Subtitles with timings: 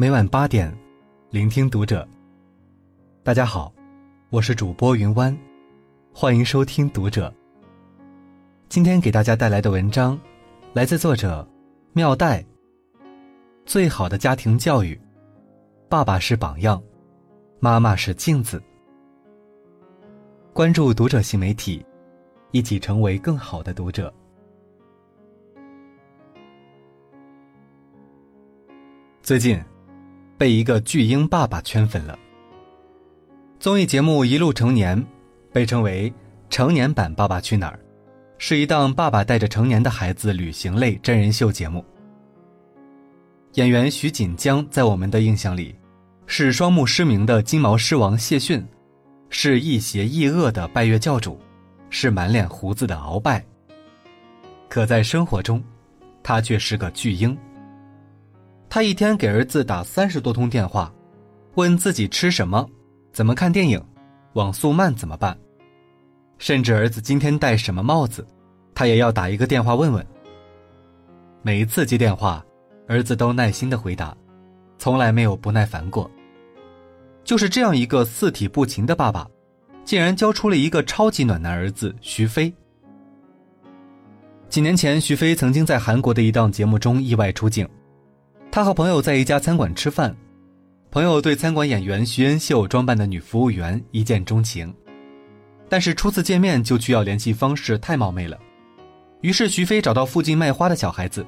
[0.00, 0.74] 每晚八点，
[1.28, 2.08] 聆听读者。
[3.22, 3.70] 大家好，
[4.30, 5.36] 我是主播云湾，
[6.10, 7.30] 欢迎收听读者。
[8.70, 10.18] 今天给大家带来的文章，
[10.72, 11.46] 来自作者
[11.92, 12.42] 妙代。
[13.66, 14.98] 最好的家庭教育，
[15.86, 16.82] 爸爸是榜样，
[17.58, 18.58] 妈妈是镜子。
[20.54, 21.84] 关注读者新媒体，
[22.52, 24.10] 一起成为更好的读者。
[29.22, 29.62] 最近，
[30.40, 32.18] 被一个巨婴爸爸圈粉了。
[33.58, 34.98] 综艺节目《一路成年》，
[35.52, 36.10] 被称为
[36.48, 37.76] 成年版《爸爸去哪儿》，
[38.38, 41.84] 是一档爸爸带着成年的孩子旅行类真人秀节目。
[43.56, 45.74] 演员徐锦江在我们的印象里，
[46.26, 48.66] 是双目失明的金毛狮王谢逊，
[49.28, 51.38] 是亦邪亦恶的拜月教主，
[51.90, 53.44] 是满脸胡子的鳌拜。
[54.70, 55.62] 可在生活中，
[56.22, 57.36] 他却是个巨婴。
[58.70, 60.94] 他一天给儿子打三十多通电话，
[61.56, 62.64] 问自己吃什么，
[63.12, 63.82] 怎么看电影，
[64.34, 65.36] 网速慢怎么办，
[66.38, 68.24] 甚至儿子今天戴什么帽子，
[68.72, 70.06] 他也要打一个电话问问。
[71.42, 72.44] 每一次接电话，
[72.86, 74.16] 儿子都耐心的回答，
[74.78, 76.08] 从来没有不耐烦过。
[77.24, 79.28] 就是这样一个四体不勤的爸爸，
[79.84, 82.54] 竟然教出了一个超级暖男儿子徐飞。
[84.48, 87.68] 几年前，徐飞曾经在韩国的一档节目中意外出镜。
[88.52, 90.14] 他和朋友在一家餐馆吃饭，
[90.90, 94.74] 朋友对餐馆演员徐恩秀装扮的女服务员一见钟情，
[95.68, 98.36] 但是初次见面就需要联系方式太冒昧了，
[99.20, 101.24] 于是徐飞找到附近卖花的小孩子，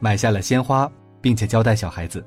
[0.00, 2.24] 买下了鲜花，并且交代小孩子，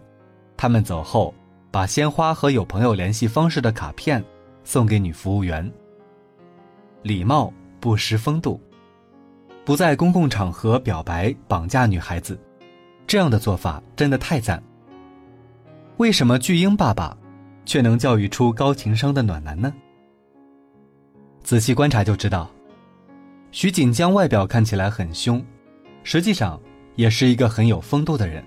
[0.55, 1.33] 他们走后
[1.71, 4.23] 把鲜花和有朋友联系方式的卡片
[4.63, 5.67] 送给女服务员。
[7.01, 8.61] 礼貌不失风度，
[9.65, 12.39] 不在公共场合表白绑架女孩子。
[13.07, 14.61] 这样的做法真的太赞。
[15.95, 17.17] 为什么巨婴爸爸，
[17.65, 19.73] 却能教育出高情商的暖男呢？
[21.41, 22.51] 仔细观察就知道，
[23.51, 25.43] 徐锦江外表看起来很凶，
[26.03, 26.59] 实际上
[26.95, 28.43] 也是一个很有风度的人。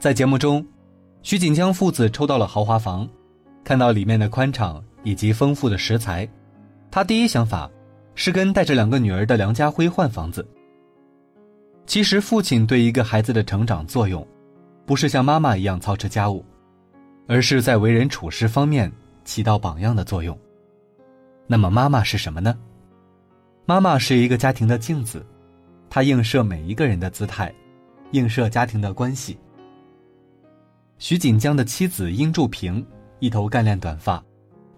[0.00, 0.66] 在节目中，
[1.22, 3.08] 徐锦江父子抽到了豪华房，
[3.62, 6.28] 看到里面的宽敞以及丰富的食材，
[6.90, 7.70] 他第一想法
[8.16, 10.44] 是跟带着两个女儿的梁家辉换房子。
[11.90, 14.24] 其实，父亲对一个孩子的成长作用，
[14.86, 16.44] 不是像妈妈一样操持家务，
[17.26, 18.88] 而是在为人处事方面
[19.24, 20.38] 起到榜样的作用。
[21.48, 22.56] 那么，妈妈是什么呢？
[23.66, 25.26] 妈妈是一个家庭的镜子，
[25.88, 27.52] 她映射每一个人的姿态，
[28.12, 29.36] 映射家庭的关系。
[30.98, 32.86] 徐锦江的妻子殷祝平，
[33.18, 34.22] 一头干练短发，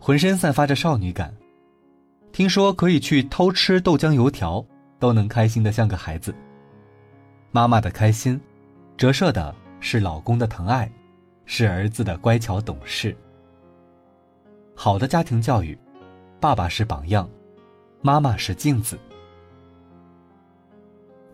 [0.00, 1.30] 浑身散发着少女感，
[2.32, 4.64] 听说可以去偷吃豆浆油条，
[4.98, 6.34] 都能开心的像个孩子。
[7.54, 8.40] 妈妈的开心，
[8.96, 10.90] 折射的是老公的疼爱，
[11.44, 13.14] 是儿子的乖巧懂事。
[14.74, 15.78] 好的家庭教育，
[16.40, 17.28] 爸爸是榜样，
[18.00, 18.98] 妈妈是镜子。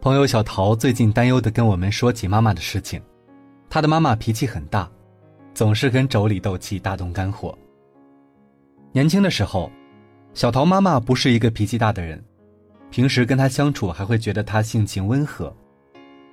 [0.00, 3.00] 朋友小桃最近担忧的跟我们说起妈妈的事情，
[3.70, 4.90] 她的妈妈脾气很大，
[5.54, 7.56] 总是跟妯娌斗气，大动肝火。
[8.90, 9.70] 年轻的时候，
[10.34, 12.20] 小桃妈妈不是一个脾气大的人，
[12.90, 15.54] 平时跟她相处还会觉得她性情温和。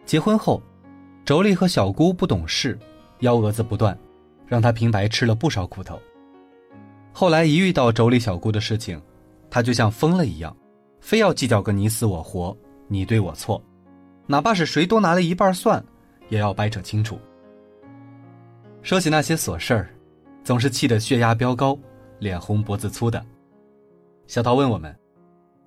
[0.06, 0.62] 结婚后，
[1.26, 2.78] 妯娌和小姑不懂事，
[3.20, 3.98] 幺蛾子不断，
[4.46, 6.00] 让他平白吃了不少苦头。
[7.12, 9.02] 后来一遇到妯娌小姑的事情，
[9.50, 10.56] 他就像疯了一样，
[11.00, 12.56] 非要计较个你死我活，
[12.88, 13.62] 你对我错，
[14.28, 15.84] 哪怕是谁多拿了一半算，
[16.30, 17.18] 也要掰扯清楚。
[18.84, 19.90] 说起那些琐事儿，
[20.44, 21.76] 总是气得血压飙高，
[22.20, 23.26] 脸红脖子粗的。
[24.28, 24.96] 小桃问我们，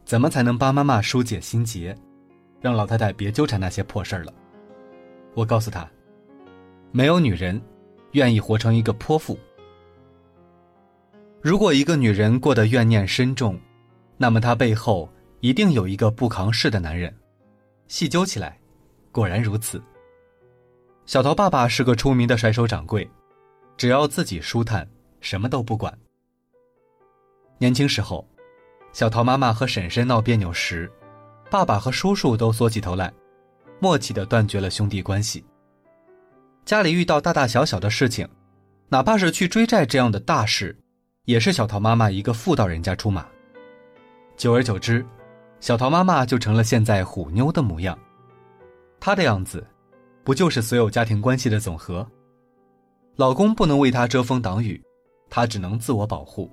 [0.04, 1.96] 怎么才能帮妈妈疏解心结？
[2.60, 4.32] 让老太太别纠缠那些破事儿了。
[5.34, 5.88] 我告诉她，
[6.90, 7.60] 没有女人
[8.12, 9.38] 愿意活成一个泼妇。
[11.40, 13.58] 如果一个女人过得怨念深重，
[14.16, 15.08] 那么她背后
[15.40, 17.14] 一定有一个不扛事的男人。
[17.86, 18.58] 细究起来，
[19.12, 19.80] 果然如此。
[21.06, 23.08] 小桃爸爸是个出名的甩手掌柜，
[23.76, 24.86] 只要自己舒坦，
[25.20, 25.96] 什么都不管。
[27.56, 28.28] 年轻时候，
[28.92, 30.90] 小桃妈妈和婶婶闹别扭时。
[31.50, 33.12] 爸爸和叔叔都缩起头来，
[33.80, 35.44] 默契的断绝了兄弟关系。
[36.66, 38.28] 家里遇到大大小小的事情，
[38.88, 40.78] 哪怕是去追债这样的大事，
[41.24, 43.26] 也是小桃妈妈一个妇道人家出马。
[44.36, 45.04] 久而久之，
[45.58, 47.98] 小桃妈妈就成了现在虎妞的模样。
[49.00, 49.66] 她的样子，
[50.22, 52.06] 不就是所有家庭关系的总和？
[53.16, 54.80] 老公不能为她遮风挡雨，
[55.30, 56.46] 她只能自我保护；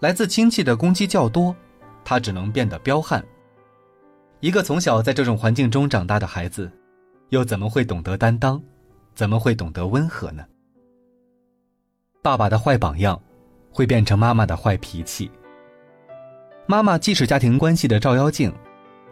[0.00, 1.56] 来自亲戚的攻击较多，
[2.04, 3.24] 她只能变得彪悍。
[4.44, 6.70] 一个从小在这种环境中长大的孩子，
[7.30, 8.62] 又怎么会懂得担当，
[9.14, 10.44] 怎么会懂得温和呢？
[12.20, 13.18] 爸爸的坏榜样，
[13.72, 15.30] 会变成妈妈的坏脾气。
[16.66, 18.52] 妈妈既是家庭关系的照妖镜，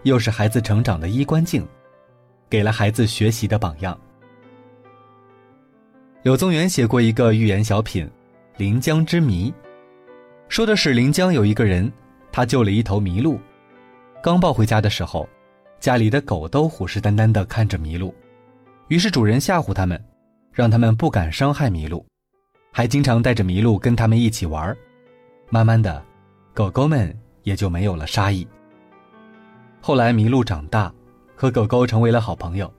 [0.02, 1.66] 又是孩子成长的衣冠镜，
[2.50, 3.98] 给了孩子学习的榜样。
[6.24, 8.04] 柳宗元写过一个寓言小品
[8.58, 9.50] 《临江之谜》，
[10.50, 11.90] 说的是临江有一个人，
[12.30, 13.40] 他救了一头麋鹿，
[14.22, 15.28] 刚抱回家的时候，
[15.80, 18.14] 家里的狗都虎视眈眈地看着麋鹿，
[18.86, 20.00] 于是主人吓唬他们，
[20.52, 22.06] 让他们不敢伤害麋鹿，
[22.70, 24.74] 还经常带着麋鹿跟他们一起玩
[25.50, 26.00] 慢慢的，
[26.54, 28.46] 狗狗们也就没有了杀意。
[29.80, 30.94] 后来麋鹿长大，
[31.34, 32.72] 和狗狗成为了好朋友，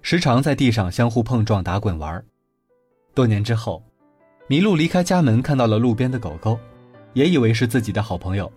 [0.00, 2.24] 时常在地上相互碰撞、打滚玩
[3.12, 3.82] 多年之后，
[4.48, 6.58] 麋鹿离开家门，看到了路边的狗狗，
[7.12, 8.50] 也以为是自己的好朋友，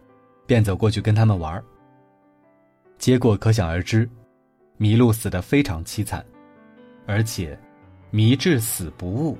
[0.45, 1.61] 便走过去跟他们玩。
[3.01, 4.07] 结果可想而知，
[4.77, 6.23] 麋鹿死得非常凄惨，
[7.07, 7.57] 而且
[8.11, 9.35] 迷至死不悟。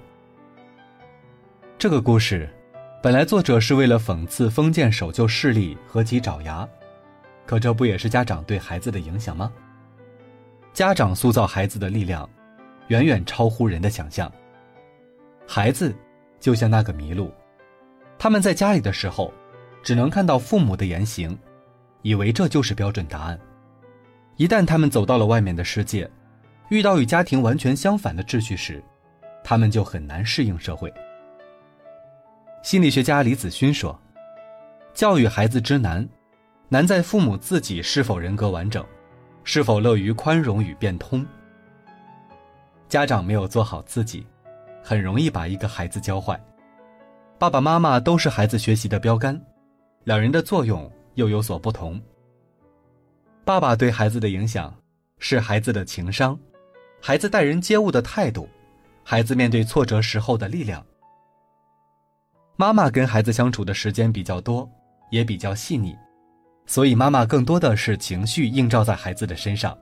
[1.77, 2.49] 这个故事，
[3.03, 6.67] 本来作者是为了讽刺封建守旧势力何其爪牙，
[7.45, 9.53] 可这不也是家长对孩子的影响吗？
[10.73, 12.27] 家长塑造孩子的力量，
[12.87, 14.31] 远远超乎人的想象。
[15.47, 15.95] 孩子，
[16.39, 17.31] 就像那个麋鹿，
[18.17, 19.31] 他们在家里的时候，
[19.83, 21.37] 只能看到父母的言行，
[22.01, 23.39] 以为这就是标准答案。
[24.41, 26.09] 一旦他们走到了外面的世界，
[26.69, 28.83] 遇到与家庭完全相反的秩序时，
[29.43, 30.91] 他们就很难适应社会。
[32.63, 33.95] 心理学家李子勋说
[34.95, 36.09] ：“教育孩子之难，
[36.69, 38.83] 难在父母自己是否人格完整，
[39.43, 41.23] 是否乐于宽容与变通。
[42.89, 44.25] 家长没有做好自己。”
[44.81, 46.43] 很容易把一个孩子教坏，
[47.37, 49.39] 爸爸妈妈都是孩子学习的标杆，
[50.05, 52.01] 两人的作用又有所不同。
[53.43, 54.73] 爸爸对孩子的影响
[55.19, 56.37] 是孩子的情商，
[57.01, 58.47] 孩子待人接物的态度，
[59.03, 60.85] 孩子面对挫折时候的力量。
[62.55, 64.69] 妈妈跟孩子相处的时间比较多，
[65.09, 65.97] 也比较细腻，
[66.65, 69.77] 所以妈妈更多的是情绪映照在孩子的身上。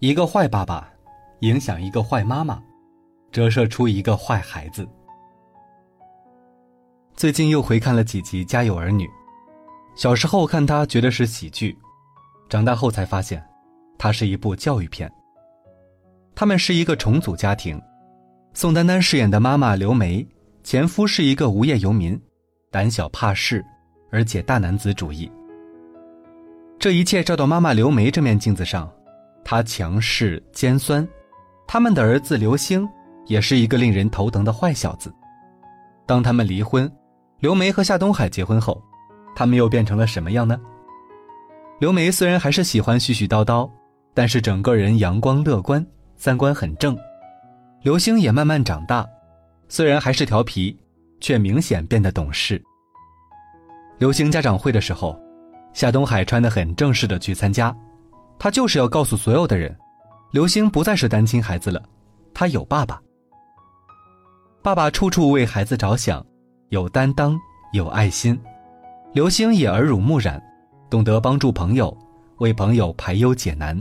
[0.00, 0.90] 一个坏爸爸，
[1.40, 2.62] 影响一个坏妈妈。
[3.32, 4.88] 折射出一个坏孩子。
[7.16, 9.04] 最近又回看了几集《家有儿女》，
[9.96, 11.76] 小时候看他觉得是喜剧，
[12.54, 13.44] 长大后才发现，
[13.98, 15.10] 它是一部教育片。
[16.36, 17.82] 他们是一个重组家庭，
[18.52, 20.24] 宋丹丹饰演的妈妈刘梅，
[20.62, 22.16] 前夫是一个无业游民，
[22.70, 23.60] 胆小怕事，
[24.12, 25.28] 而且大男子主义。
[26.78, 28.88] 这一切照到妈妈刘梅这面镜子上，
[29.44, 31.04] 她强势尖酸，
[31.66, 32.88] 他们的儿子刘星。
[33.26, 35.12] 也是一个令人头疼的坏小子。
[36.06, 36.88] 当他们离婚，
[37.40, 38.80] 刘梅和夏东海结婚后，
[39.34, 40.60] 他们又变成了什么样呢？
[41.80, 43.68] 刘梅虽然还是喜欢絮絮叨叨，
[44.14, 45.84] 但是整个人阳光乐观，
[46.16, 46.96] 三观很正。
[47.82, 49.06] 刘星也慢慢长大，
[49.68, 50.76] 虽然还是调皮，
[51.20, 52.62] 却明显变得懂事。
[53.98, 55.18] 刘星家长会的时候，
[55.72, 57.76] 夏东海穿得很正式的去参加，
[58.38, 59.76] 他就是要告诉所有的人，
[60.30, 61.82] 刘星不再是单亲孩子了，
[62.32, 63.00] 他有爸爸。
[64.62, 66.24] 爸爸处处为孩子着想，
[66.68, 67.36] 有担当，
[67.72, 68.40] 有爱心。
[69.12, 70.42] 刘星也耳濡目染，
[70.94, 71.92] 懂得帮助朋友，
[72.36, 73.76] 为朋友排忧解难。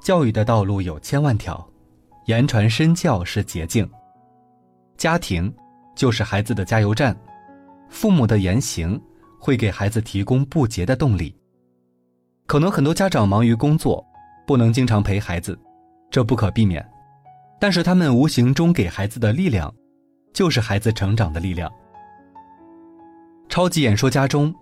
[0.00, 1.68] 教育的道路有千万条，
[2.26, 3.84] 言传身教是捷径。
[4.96, 5.52] 家庭
[5.96, 7.20] 就是孩子的加油站，
[7.88, 9.02] 父母的言行
[9.40, 11.34] 会给孩子提供不竭的动力。
[12.46, 14.06] 可能很多家长忙于工作，
[14.46, 15.58] 不能经常陪孩子，
[16.12, 16.88] 这不可避免。
[17.58, 19.74] 但是他们无形中给孩子的力量，
[20.32, 21.68] 就是孩子成长的力量。
[23.48, 24.54] 超级演说家中，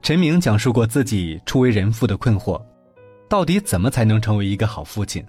[0.00, 2.60] 陈明讲述过自己初为人父的困惑，
[3.28, 5.24] 到底怎么才能成为一个好父亲？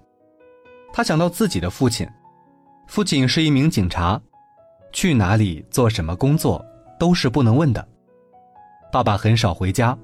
[0.93, 2.07] 他想到自己的父亲，
[2.87, 4.19] 父亲是一名警察，
[4.91, 6.65] 去哪里做什么工作
[6.99, 7.85] 都是不能问的。
[8.91, 9.97] 爸爸很少回家，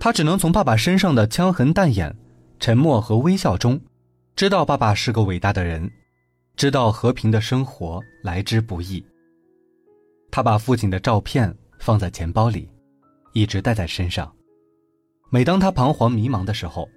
[0.00, 2.14] 他只能从爸爸身上的枪痕弹眼、
[2.58, 3.80] 沉默和微笑中，
[4.34, 5.88] 知道爸爸是个伟大的人。
[6.56, 9.04] 知道和平的生活来之不易。
[10.28, 12.68] 他把父亲的照片放在钱包里，
[13.38, 14.30] 一直带在身上。
[15.30, 16.88] 每当他彷徨迷茫的时候，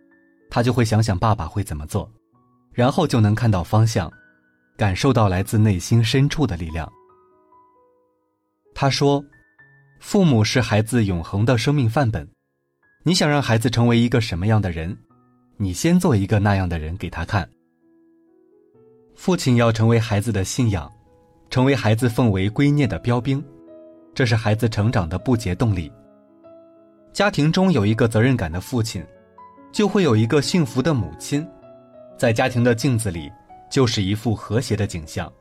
[0.50, 2.10] 他就会想想爸爸会怎么做，
[2.72, 4.12] 然后就能看到方向，
[4.78, 6.92] 感受到来自内心深处的力量。
[8.74, 9.24] 他说
[10.00, 12.28] ：“父母是孩子永恒的生命范本。
[13.04, 14.98] 你想让孩子成为一个什么样的人，
[15.58, 17.48] 你先做一个那样的人给他看。”
[19.14, 20.92] 父亲要成为孩子的信仰，
[21.50, 23.44] 成为孩子奉为圭臬的标兵，
[24.16, 25.92] 这是孩子成长的不竭动力。
[27.14, 29.06] 家庭中有一个责任感的父亲，
[29.72, 31.46] 就会有一个幸福的母亲，
[32.18, 33.30] 在家庭的镜子里，
[33.70, 35.32] 就是一副和谐的景象。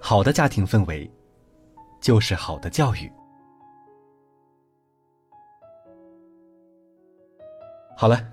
[0.00, 1.10] 好的家庭氛围，
[2.00, 3.10] 就是好的教育。
[7.94, 8.24] 好了，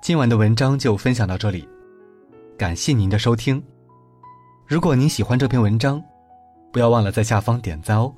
[0.00, 1.68] 今晚的文章就分享到这里，
[2.56, 3.62] 感谢您的收听。
[4.66, 6.02] 如果您喜欢这篇文章，
[6.72, 8.14] 不要忘了在下方点赞哦。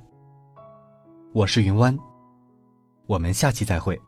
[1.32, 1.98] 我是云湾，
[3.06, 4.00] 我们下期再会。